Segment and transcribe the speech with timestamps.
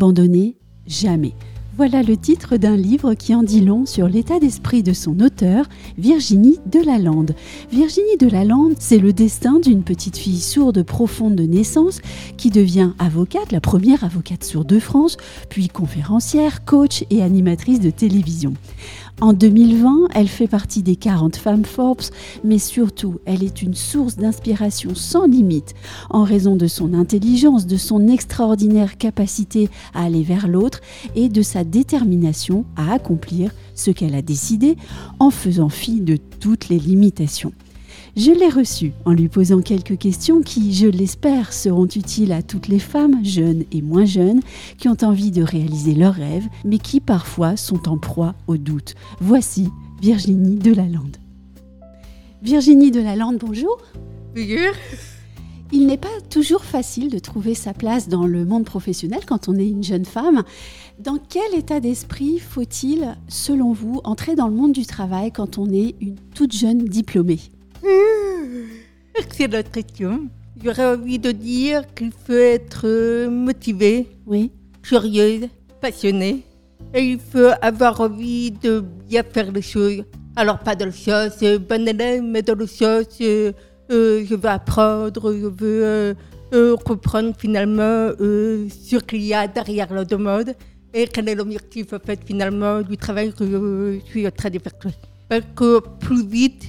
[0.00, 1.34] Abandonner, jamais.
[1.76, 5.66] Voilà le titre d'un livre qui en dit long sur l'état d'esprit de son auteur,
[5.96, 7.34] Virginie Delalande.
[7.70, 12.00] Virginie Delalande, c'est le destin d'une petite fille sourde profonde de naissance
[12.36, 15.16] qui devient avocate, la première avocate sourde de France,
[15.48, 18.54] puis conférencière, coach et animatrice de télévision.
[19.20, 22.00] En 2020, elle fait partie des 40 femmes Forbes,
[22.42, 25.74] mais surtout, elle est une source d'inspiration sans limite
[26.08, 30.80] en raison de son intelligence, de son extraordinaire capacité à aller vers l'autre
[31.16, 34.76] et de sa détermination à accomplir ce qu'elle a décidé
[35.18, 37.52] en faisant fi de toutes les limitations.
[38.16, 42.68] Je l'ai reçue en lui posant quelques questions qui, je l'espère, seront utiles à toutes
[42.68, 44.40] les femmes, jeunes et moins jeunes,
[44.78, 48.94] qui ont envie de réaliser leurs rêves, mais qui parfois sont en proie au doute.
[49.20, 49.68] Voici
[50.02, 51.18] Virginie Delalande.
[52.42, 53.78] Virginie Delalande, bonjour.
[54.34, 54.74] Bonjour.
[55.72, 59.54] Il n'est pas toujours facile de trouver sa place dans le monde professionnel quand on
[59.54, 60.42] est une jeune femme.
[61.00, 65.70] Dans quel état d'esprit faut-il, selon vous, entrer dans le monde du travail quand on
[65.72, 67.38] est une toute jeune diplômée
[69.30, 70.28] C'est notre question.
[70.62, 74.50] J'aurais envie de dire qu'il faut être euh, motivé, Oui.
[74.82, 75.48] curieux,
[75.80, 76.42] passionné.
[76.92, 80.04] Et il faut avoir envie de bien faire les choses.
[80.36, 83.52] Alors pas dans le sens euh, bon élève, mais dans le sens euh,
[83.90, 86.14] euh, je veux apprendre, je veux euh,
[86.52, 90.54] euh, comprendre finalement euh, ce qu'il y a derrière la demande
[90.92, 94.58] et quel est l'objectif en fait finalement du travail que je suis en train de
[94.58, 94.72] faire?
[95.28, 96.64] Parce que plus vite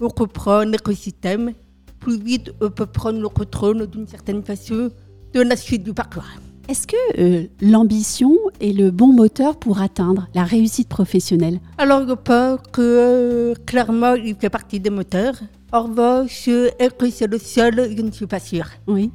[0.00, 1.52] on comprend l'écosystème,
[1.98, 4.90] plus vite on peut prendre le contrôle d'une certaine façon
[5.34, 6.24] de la suite du parcours.
[6.68, 11.58] Est-ce que euh, l'ambition est le bon moteur pour atteindre la réussite professionnelle?
[11.78, 15.34] Alors je pense que euh, clairement il fait partie des moteurs.
[15.72, 17.94] En revanche, est-ce que c'est le seul?
[17.96, 18.66] Je ne suis pas sûre.
[18.86, 19.10] Oui.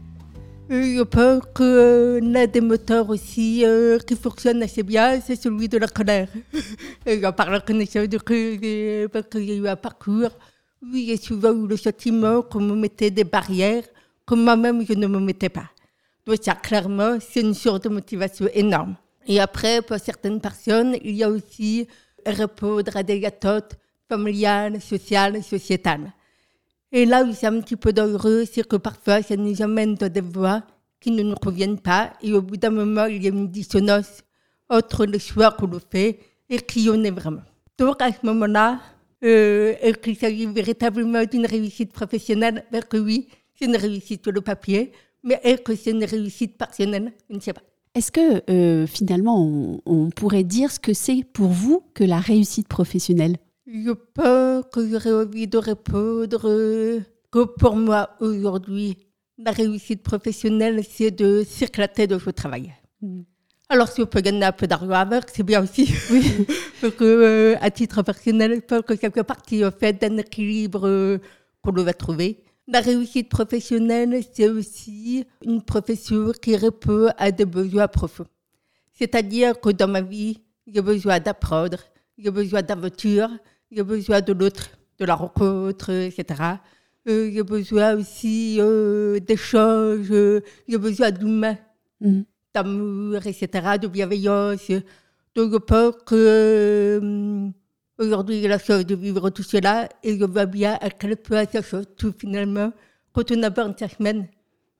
[0.67, 5.35] Et Je pense que euh, l'un des moteurs aussi euh, qui fonctionne assez bien, c'est
[5.35, 6.27] celui de la colère.
[7.05, 10.31] Et parle en connaissance de cause, euh, parce que j'ai eu un parcours
[10.81, 13.83] où j'ai souvent eu le sentiment qu'on me mettait des barrières
[14.25, 15.69] que moi-même je ne me mettais pas.
[16.25, 18.95] Donc ça, clairement, c'est une source de motivation énorme.
[19.27, 21.87] Et après, pour certaines personnes, il y a aussi
[22.25, 23.75] répondre à des attentes
[24.09, 26.11] familiales, sociales, sociétales.
[26.97, 30.09] Et là où c'est un petit peu dangereux, c'est que parfois, ça nous amène dans
[30.09, 30.63] des voies
[31.01, 32.13] qui ne nous conviennent pas.
[32.21, 34.23] Et au bout d'un moment, il y a une dissonance
[34.69, 36.19] entre le choix qu'on fait
[36.49, 37.41] et qui on est vraiment.
[37.77, 38.79] Donc, à ce moment-là,
[39.25, 42.63] euh, est-ce qu'il s'agit véritablement d'une réussite professionnelle?
[42.71, 44.93] Ben que oui, c'est une réussite sur le papier.
[45.21, 47.11] Mais est-ce que c'est une réussite personnelle?
[47.29, 47.63] Je ne sais pas.
[47.93, 52.69] Est-ce que euh, finalement on pourrait dire ce que c'est pour vous que la réussite
[52.69, 53.35] professionnelle?
[53.67, 58.97] Je pense que j'aurais envie de répondre que pour moi, aujourd'hui,
[59.37, 62.73] la réussite professionnelle, c'est de s'éclater de son travail.
[63.01, 63.21] Mm.
[63.67, 65.91] Alors, si on peut gagner un peu d'argent avec, c'est bien aussi.
[66.11, 66.45] Oui.
[66.81, 70.17] Parce que, euh, à titre personnel, je pense que ça fait partie, en fait, d'un
[70.17, 71.17] équilibre euh,
[71.63, 72.43] qu'on doit trouver.
[72.67, 78.27] La réussite professionnelle, c'est aussi une profession qui répond à des besoins profonds.
[78.93, 81.77] C'est-à-dire que dans ma vie, j'ai besoin d'apprendre,
[82.17, 83.29] j'ai besoin d'aventure,
[83.71, 86.41] j'ai besoin de l'autre, de la rencontre, etc.
[87.07, 91.57] Euh, j'ai besoin aussi euh, d'échanges, euh, j'ai besoin d'humain,
[92.01, 92.21] Mm.
[92.53, 94.69] d'amour, etc., de bienveillance.
[95.33, 97.49] Donc je pense que euh,
[97.97, 101.45] aujourd'hui j'ai la chance de vivre tout cela et je vois bien à quel point
[101.45, 102.71] ça change tout finalement.
[103.13, 104.27] Quand on aborde sa semaine,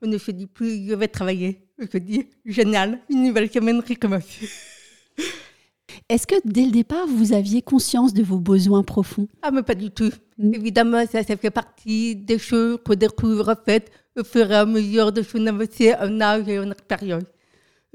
[0.02, 1.62] on ne se dit plus je vais travailler.
[1.82, 4.40] On se dit génial, une nouvelle semaine recommence.
[6.10, 9.28] Est-ce que dès le départ vous aviez conscience de vos besoins profonds?
[9.42, 10.12] Ah, mais pas du tout.
[10.38, 10.54] Mm.
[10.54, 14.66] Évidemment, ça, ça fait partie des choses qu'on découvre en fait au fur et à
[14.66, 17.24] mesure de son avancée en âge et en expérience.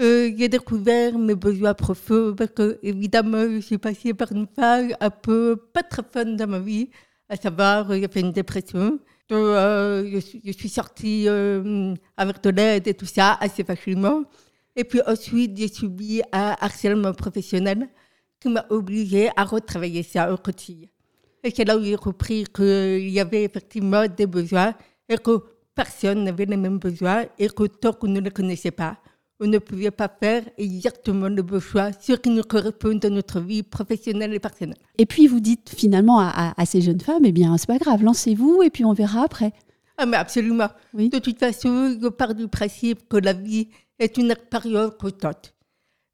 [0.01, 4.95] Euh, j'ai découvert mes besoins profonds parce que, évidemment, je suis passée par une phase
[4.99, 6.89] un peu pas très fun dans ma vie,
[7.29, 8.99] à savoir, euh, j'ai fait une dépression.
[9.29, 13.63] Donc, euh, je, suis, je suis sortie euh, avec de l'aide et tout ça assez
[13.63, 14.25] facilement.
[14.75, 17.89] Et puis ensuite, j'ai subi un harcèlement professionnel
[18.41, 20.89] qui m'a obligée à retravailler ça au quotidien.
[21.45, 24.75] Et c'est là où j'ai compris qu'il y avait effectivement des besoins
[25.09, 25.43] et que
[25.75, 28.99] personne n'avait les mêmes besoins et que tant qu'on ne les connaissait pas,
[29.43, 33.41] on ne pouvait pas faire exactement le bon choix, ce qui nous correspond dans notre
[33.41, 34.77] vie professionnelle et personnelle.
[34.99, 37.79] Et puis vous dites finalement à, à- à ces jeunes femmes, eh bien c'est pas
[37.79, 39.53] grave, lancez-vous et puis on verra après.
[39.97, 40.69] Ah, mais absolument.
[40.95, 41.09] Oui.
[41.11, 45.55] De toute façon, je pars du principe que la vie est une expérience constante.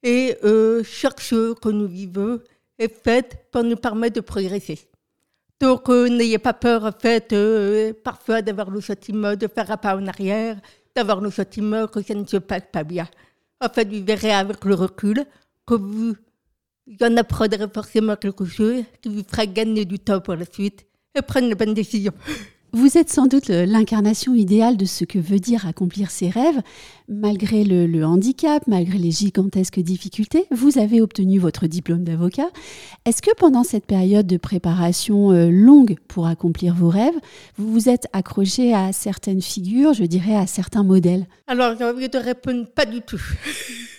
[0.07, 2.39] Et euh, chaque chose que nous vivons
[2.79, 4.79] est faite pour nous permettre de progresser.
[5.61, 9.77] Donc, euh, n'ayez pas peur, en fait, euh, parfois d'avoir le sentiment de faire un
[9.77, 10.61] pas en arrière,
[10.95, 13.09] d'avoir le sentiment que ça ne se passe pas bien.
[13.61, 15.25] En fait, vous verrez avec le recul
[15.67, 16.15] que vous
[16.87, 20.87] y en apprendrez forcément quelque chose qui vous fera gagner du temps pour la suite
[21.17, 22.15] et prendre les bonnes décisions.
[22.73, 26.61] Vous êtes sans doute l'incarnation idéale de ce que veut dire accomplir ses rêves.
[27.09, 32.49] Malgré le, handicap, malgré les gigantesques difficultés, vous avez obtenu votre diplôme d'avocat.
[33.05, 37.15] Est-ce que pendant cette période de préparation euh, longue pour accomplir vos rêves,
[37.59, 41.27] vous vous êtes accroché à certaines figures, je dirais à certains modèles?
[41.47, 43.23] Alors, j'ai envie de répondre pas du tout.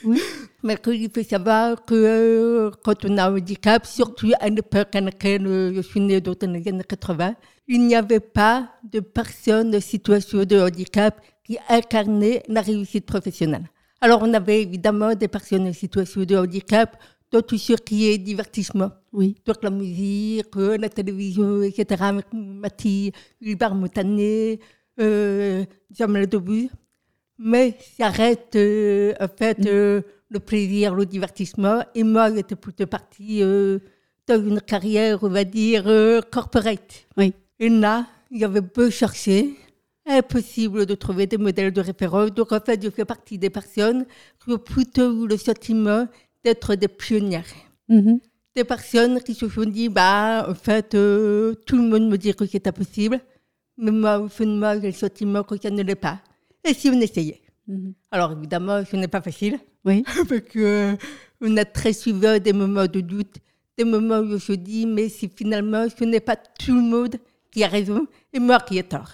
[0.04, 0.19] Oui.
[0.63, 5.01] Mais il faut savoir que euh, quand on a un handicap, surtout à l'époque à
[5.01, 7.36] laquelle euh, je suis née dans les années 80,
[7.69, 13.69] il n'y avait pas de personne en situation de handicap qui incarnait la réussite professionnelle.
[14.01, 17.01] Alors, on avait évidemment des personnes en situation de handicap
[17.31, 18.91] dans tout ce qui est divertissement.
[19.13, 19.35] Oui.
[19.45, 22.03] Donc, la musique, euh, la télévision, etc.
[22.03, 23.11] Avec Mathie,
[23.41, 24.59] Hubert Montané,
[24.99, 25.65] euh.
[27.39, 31.83] Mais ça reste, euh, en fait, euh, le plaisir, le divertissement.
[31.94, 35.85] Et moi, j'étais plutôt partie dans une carrière, on va dire,
[36.31, 37.07] corporate.
[37.15, 37.33] Oui.
[37.59, 39.55] Et là, il y avait peu cherché.
[40.07, 42.31] Impossible de trouver des modèles de référence.
[42.31, 44.06] Donc, en fait, je fais partie des personnes
[44.44, 46.07] qui ont plutôt eu le sentiment
[46.44, 47.44] d'être des pionnières.
[47.89, 48.19] Mm-hmm.
[48.56, 52.33] Des personnes qui se sont dit, bah, en fait, euh, tout le monde me dit
[52.33, 53.19] que c'est impossible.
[53.77, 56.19] Mais moi, au fond de moi, j'ai le sentiment que ça ne l'est pas.
[56.63, 57.42] Et si on essayait?
[57.69, 57.94] Mm-hmm.
[58.12, 59.59] Alors, évidemment, ce n'est pas facile.
[59.83, 60.04] Oui.
[60.30, 60.98] Parce qu'on
[61.42, 63.36] on a très souvent des moments de doute,
[63.77, 67.15] des moments où je se dis, mais si finalement, ce n'est pas tout le monde
[67.51, 69.12] qui a raison et moi qui ai tort.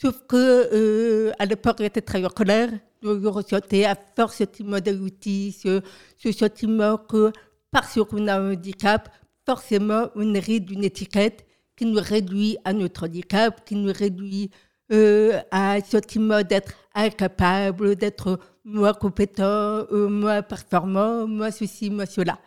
[0.00, 2.70] Sauf que euh, à l'époque, j'étais très en colère.
[3.02, 4.92] Je ressentais à force ce sentiment de
[5.22, 5.80] ce,
[6.16, 7.32] ce sentiment que
[7.70, 9.08] parce qu'on a un handicap,
[9.46, 14.50] forcément, on hérite d'une étiquette qui nous réduit à notre handicap, qui nous réduit
[14.92, 22.06] euh, à un sentiment d'être incapable, d'être moins compétent, euh, moins performant, moins ceci, moins
[22.06, 22.38] cela.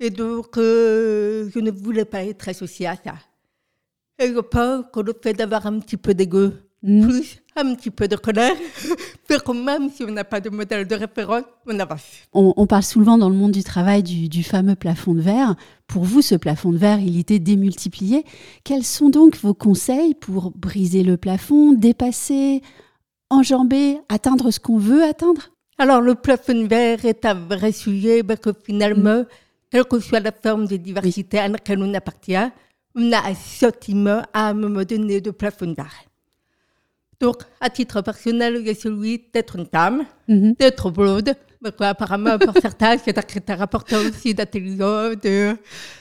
[0.00, 3.14] Et donc, euh, je ne voulais pas être associée à ça.
[4.18, 6.52] Et je pense que le fait d'avoir un petit peu d'ego.
[6.82, 8.54] Plus un petit peu de colère,
[9.26, 12.04] fait que même si on n'a pas de modèle de référence, on avance.
[12.32, 15.56] On, parle souvent dans le monde du travail du, fameux plafond de verre.
[15.86, 18.24] Pour vous, ce plafond de verre, il était démultiplié.
[18.62, 22.60] Quels sont donc vos conseils pour briser le plafond, dépasser,
[23.30, 25.50] enjamber, atteindre ce qu'on veut atteindre?
[25.78, 29.26] Alors, le plafond de verre est un vrai sujet parce que finalement, mm.
[29.70, 32.50] quelle que soit la forme de diversité à laquelle on appartient,
[32.94, 36.06] on a un sentiment à un moment donné de plafond d'arrêt.
[37.20, 40.54] Donc, à titre personnel, il y a celui d'être une femme, mhm.
[40.54, 45.16] d'être blonde, mais quoi, apparemment, pour certains, c'est un critère important aussi d'intelligence,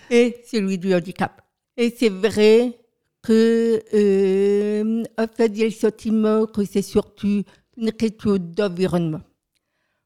[0.10, 1.42] et celui du handicap.
[1.78, 2.78] Et c'est vrai
[3.24, 7.44] que, euh, en fait, il y a le sentiment que c'est surtout
[7.78, 9.22] une question d'environnement.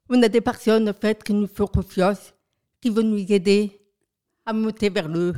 [0.10, 2.34] On a des personnes, en fait, qui nous font confiance,
[2.82, 3.80] qui vont nous aider
[4.46, 5.34] à monter vers le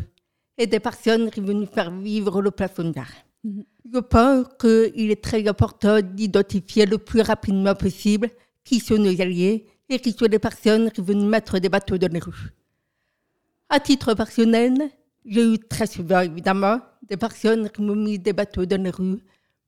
[0.57, 3.11] et des personnes qui veulent nous faire vivre le plafond d'art.
[3.43, 3.63] Mhm.
[3.93, 8.29] Je pense qu'il est très important d'identifier le plus rapidement possible
[8.63, 12.11] qui sont nos alliés et qui sont les personnes qui veulent mettre des bateaux dans
[12.11, 12.53] les rues.
[13.69, 14.89] À titre personnel,
[15.25, 19.19] j'ai eu très souvent, évidemment, des personnes qui m'ont mis des bateaux dans les rues,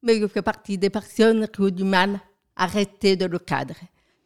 [0.02, 2.20] mais je fais partie des personnes qui ont du mal
[2.56, 3.76] à rester dans le cadre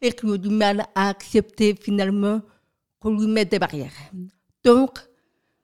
[0.00, 2.42] et qui ont du mal à accepter finalement
[3.00, 3.92] qu'on lui mette des barrières.
[4.12, 4.28] Mhm.
[4.64, 4.98] Donc,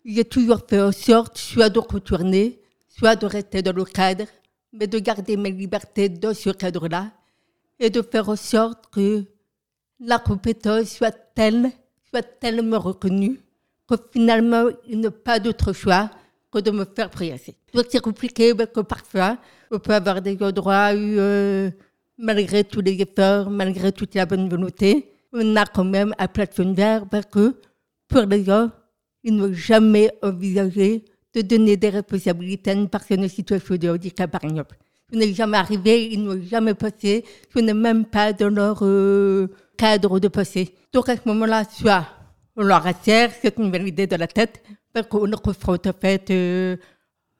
[0.04, 2.60] j'ai toujours fait en sorte soit de retourner,
[2.96, 4.26] soit de rester dans le cadre,
[4.72, 7.10] mais de garder mes libertés dans ce cadre-là
[7.78, 9.24] et de faire en sorte que
[10.00, 11.70] la compétence soit telle,
[12.10, 13.40] soit tellement reconnue
[13.88, 16.10] que finalement, il n'y a pas d'autre choix
[16.52, 17.56] que de me faire progresser.
[17.72, 19.38] Donc c'est compliqué parce que parfois,
[19.70, 21.70] on peut avoir des endroits euh,
[22.16, 26.72] malgré tous les efforts, malgré toute la bonne volonté, on a quand même un plafond
[26.72, 27.56] vert parce que
[28.06, 28.70] pour les gens,
[29.24, 34.30] ils n'ont jamais envisagé de donner des responsabilités à une personne en situation de handicap,
[34.30, 34.76] par exemple.
[35.12, 39.48] Ce n'est jamais arrivé, ils n'ont jamais passé, ce n'est même pas dans leur euh,
[39.76, 40.74] cadre de passé.
[40.92, 42.06] Donc à ce moment-là, soit
[42.56, 44.62] on leur assère cette nouvelle idée de la tête,
[44.92, 46.76] parce qu'on le confronte en fait, euh,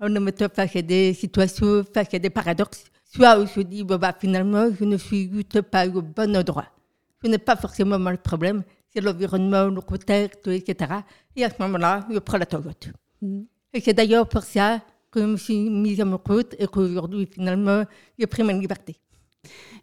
[0.01, 3.97] on met face à des situations, face à des paradoxes, soit on se dit, bon,
[3.97, 6.67] bah, finalement, je ne suis juste pas au bon endroit.
[7.23, 10.93] Ce n'est pas forcément le problème, c'est l'environnement, le contexte, etc.
[11.37, 12.91] Et à ce moment-là, je prends la Toyota.
[13.23, 13.43] Mm.
[13.75, 17.27] Et c'est d'ailleurs pour ça que je me suis mise à mon compte et qu'aujourd'hui,
[17.27, 17.83] finalement,
[18.19, 18.97] j'ai pris ma liberté.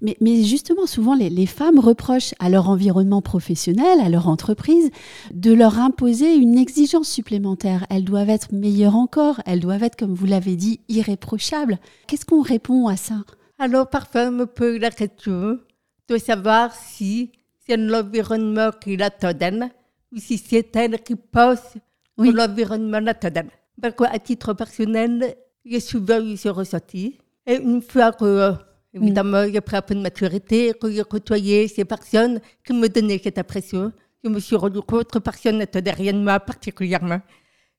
[0.02, 4.90] Mais, mais, justement, souvent, les, les, femmes reprochent à leur environnement professionnel, à leur entreprise,
[5.32, 7.86] de leur imposer une exigence supplémentaire.
[7.92, 11.78] Elles doivent être meilleures encore, elles doivent être, comme vous l'avez dit, irréprochables.
[12.08, 13.24] Qu'est-ce qu'on répond à ça?
[13.60, 15.60] Alors, parfois, on me pose la question
[16.08, 17.32] de savoir si
[17.68, 19.70] c'est l'environnement qui la te donne
[20.12, 21.78] ou si c'est elle qui passe
[22.18, 22.30] Oui.
[22.30, 23.52] pour l'environnement la te donne.
[23.80, 27.20] Parce qu'à titre personnel, j'ai souvent eu ce ressenti.
[27.46, 28.54] Et une fois que, euh,
[28.94, 33.20] évidemment, j'ai pris un peu de maturité, que j'ai côtoyé ces personnes qui me donnaient
[33.24, 33.92] cette impression,
[34.24, 37.22] je me suis rendu compte que personne n'était derrière moi particulièrement.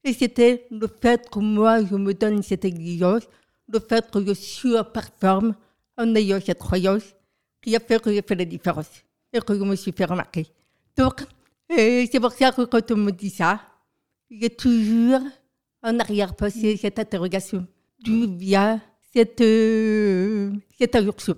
[0.04, 3.22] Et c'était le fait que moi, je me donne cette exigence,
[3.68, 5.54] le fait que je surperforme
[5.96, 7.14] en ayant cette croyance
[7.60, 8.90] qui a fait que j'ai fait la différence
[9.32, 10.46] et que je me suis fait remarquer.
[10.96, 11.22] Donc,
[11.70, 13.60] c'est pour ça que quand on me dit ça,
[14.28, 15.20] j'ai toujours
[15.82, 17.66] en arrière-pensée cette interrogation.
[18.04, 18.80] D'où vient
[19.12, 21.36] cette, euh, cette injonction?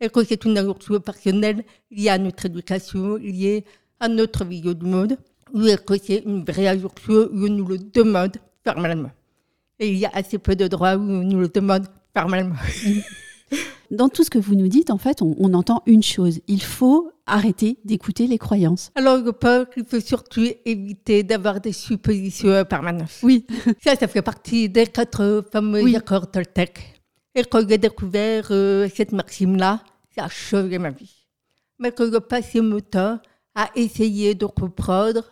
[0.00, 3.64] Et que c'est une injonction personnelle liée à notre éducation, liée
[3.98, 5.16] à notre vision du monde,
[5.52, 9.10] ou est-ce que c'est une vraie injonction où on nous le demande formellement
[9.78, 12.56] Et il y a assez peu de droits où on nous le demande formellement.
[13.90, 16.40] Dans tout ce que vous nous dites, en fait, on, on entend une chose.
[16.46, 18.90] Il faut arrêter d'écouter les croyances.
[18.94, 23.18] Alors, je pense qu'il faut surtout éviter d'avoir des suppositions permanentes.
[23.22, 23.46] Oui.
[23.84, 25.96] Ça, ça fait partie des quatre fameux Oui.
[25.96, 27.00] accords Toltec.
[27.34, 29.80] Et quand j'ai découvert euh, cette maxime-là,
[30.14, 31.14] ça a changé ma vie.
[31.78, 33.18] Mais que je passais mon temps
[33.54, 35.24] à essayer de comprendre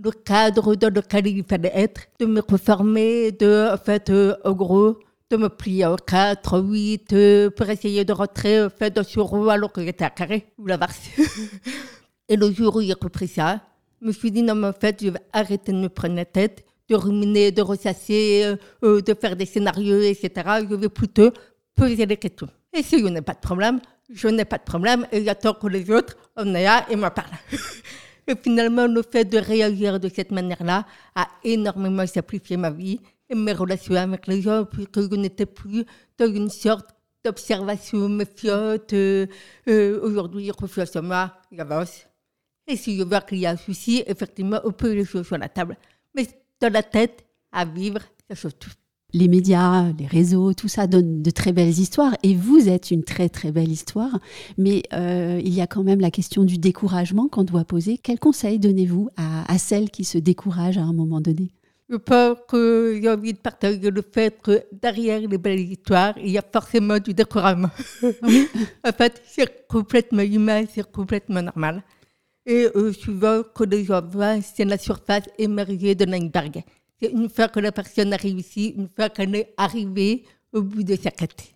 [0.00, 4.52] le cadre dans lequel il fallait être, de me conformer, de, en fait, euh, en
[4.52, 4.98] gros,
[5.30, 9.48] de me plier en 4, 8, euh, pour essayer de rentrer en dans ce rond
[9.48, 11.10] alors que j'étais à carré, ou la varse.
[12.28, 13.60] Et le jour où j'ai compris ça,
[14.00, 16.24] je me suis dit, non, mais en fait, je vais arrêter de me prendre la
[16.24, 20.30] tête, de ruminer, de ressasser, euh, de faire des scénarios, etc.
[20.68, 21.30] Je vais plutôt
[21.74, 22.48] poser des questions.
[22.72, 23.80] Et si je n'ai pas de problème,
[24.10, 27.08] je n'ai pas de problème et j'attends que les autres en aient un et me
[27.08, 27.28] parlent.
[28.26, 33.34] et finalement, le fait de réagir de cette manière-là a énormément simplifié ma vie et
[33.34, 35.84] mes relations avec les gens, puisque je n'étais plus
[36.18, 36.88] dans une sorte
[37.24, 38.92] d'observation méfiante.
[38.92, 39.26] euh,
[39.68, 42.06] euh, Aujourd'hui, je refuse sur moi, j'avance.
[42.66, 45.38] Et si je vois qu'il y a un souci, effectivement, on peut les choses sur
[45.38, 45.76] la table.
[46.14, 46.26] Mais
[46.60, 48.70] dans la tête, à vivre, ça change tout.
[49.14, 52.14] Les médias, les réseaux, tout ça donne de très belles histoires.
[52.22, 54.18] Et vous êtes une très très belle histoire.
[54.58, 57.96] Mais euh, il y a quand même la question du découragement qu'on doit poser.
[57.96, 61.50] Quel conseil donnez-vous à, à celles qui se découragent à un moment donné?
[61.90, 66.30] Je pense que j'ai envie de partager le fait que derrière les belles histoires, il
[66.30, 67.70] y a forcément du découragement.
[68.84, 71.82] en fait, c'est complètement humain, c'est complètement normal.
[72.44, 76.62] Et euh, souvent, que les gens voient, c'est la surface émergée de l'iceberg.
[77.00, 80.82] C'est une fois que la personne a réussi, une fois qu'elle est arrivée au bout
[80.82, 81.54] de sa quête.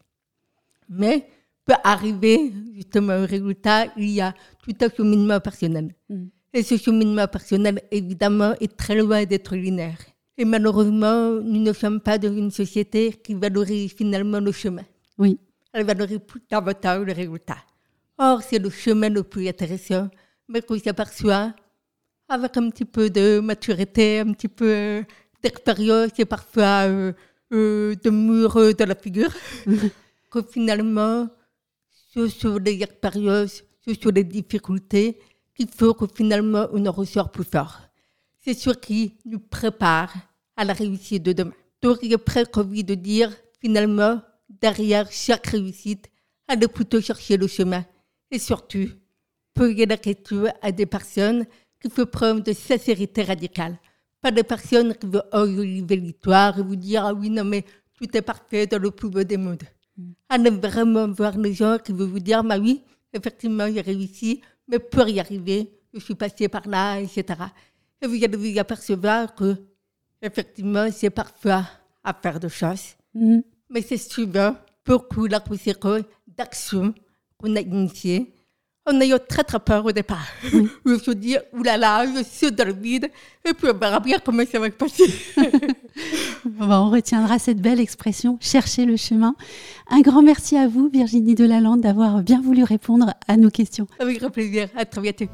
[0.89, 1.27] Mais
[1.65, 5.95] pour arriver justement au résultat, il y a tout un cheminement personnel.
[6.09, 6.25] Mm.
[6.55, 9.99] Et ce cheminement personnel, évidemment, est très loin d'être linéaire.
[10.43, 14.83] Et malheureusement, nous ne sommes pas dans une société qui valorise finalement le chemin.
[15.17, 15.39] Oui.
[15.73, 17.59] Elle valorise plus davantage le résultat.
[18.19, 20.11] Or, c'est le chemin le plus intéressant,
[20.49, 21.55] mais qu'on s'aperçoit
[22.29, 25.03] avec un petit peu de maturité, un petit peu euh,
[25.45, 27.13] d'expérience et parfois euh,
[27.53, 29.33] euh, de murs dans la figure,
[30.29, 31.29] que finalement,
[32.13, 35.21] ce sont les expériences, ce sont les difficultés
[35.55, 37.79] qu'il faut que finalement on en ressort plus fort.
[38.41, 40.13] C'est ce qui nous prépare
[40.63, 41.53] à la réussite de demain.
[41.83, 46.09] Est presque envie de dire, finalement, derrière chaque réussite,
[46.47, 47.85] allez plutôt chercher le chemin.
[48.31, 48.89] Et surtout,
[49.53, 51.45] poser la question à des personnes
[51.81, 53.77] qui font preuve de sincérité radicale.
[54.21, 57.65] Pas des personnes qui veulent enlever l'histoire et vous dire, ah oui, non, mais
[57.97, 59.65] tout est parfait dans le plus beau des mondes.
[60.29, 64.79] Allez vraiment voir les gens qui veulent vous dire, bah oui, effectivement, j'ai réussi, mais
[64.79, 67.25] pour y arriver, je suis passé par là, etc.
[68.01, 69.57] Et vous allez vous apercevoir que,
[70.23, 71.65] effectivement, c'est parfois
[72.03, 72.95] à faire de choses.
[73.15, 73.43] Mhm.
[73.71, 74.55] Mais c'est souvent
[74.87, 76.95] beaucoup la conséquence d'actions
[77.39, 78.33] qu'on a initiées
[78.85, 80.27] en ayant très très peur au départ.
[80.85, 83.09] Je se dis, oulala, je suis dans le vide,
[83.45, 85.05] et puis on verra bien comment ça va se passer.
[86.45, 89.37] Bon, on retiendra cette belle expression, chercher le chemin.
[89.89, 93.87] Un grand merci à vous, Virginie Delalande, d'avoir bien voulu répondre à nos questions.
[94.01, 94.69] Avec grand plaisir.
[94.75, 95.27] À très bientôt.